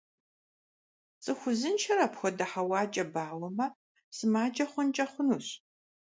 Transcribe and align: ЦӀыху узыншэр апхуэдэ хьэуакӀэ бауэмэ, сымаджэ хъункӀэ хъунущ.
ЦӀыху 1.23 1.47
узыншэр 1.51 1.99
апхуэдэ 2.05 2.45
хьэуакӀэ 2.51 3.03
бауэмэ, 3.13 3.67
сымаджэ 4.15 4.65
хъункӀэ 4.71 5.05
хъунущ. 5.11 5.47